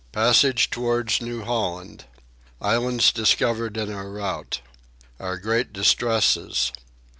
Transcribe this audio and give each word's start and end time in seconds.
Passage 0.11 0.71
towards 0.71 1.21
New 1.21 1.43
Holland. 1.43 2.05
Islands 2.59 3.11
discovered 3.11 3.77
in 3.77 3.93
our 3.93 4.09
Route. 4.09 4.61
Our 5.19 5.37
great 5.37 5.73
Distresses. 5.73 6.71